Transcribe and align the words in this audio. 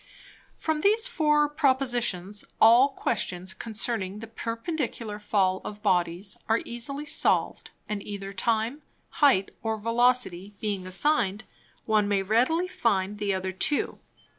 From 0.57 0.81
these 0.81 1.05
Four 1.05 1.47
Propositions, 1.47 2.43
all 2.59 2.89
Questions 2.89 3.53
concerning 3.53 4.17
the 4.17 4.25
Perpendicular 4.25 5.19
Fall 5.19 5.61
of 5.63 5.83
Bodies, 5.83 6.39
are 6.49 6.61
easily 6.65 7.05
solved, 7.05 7.69
and 7.87 8.01
either 8.01 8.33
Time, 8.33 8.81
Height, 9.21 9.51
or 9.61 9.77
Velocity 9.77 10.53
being 10.59 10.87
assign'd, 10.87 11.43
one 11.85 12.07
may 12.07 12.23
readily 12.23 12.67
find 12.67 13.19
the 13.19 13.35
other 13.35 13.51
two. 13.51 13.99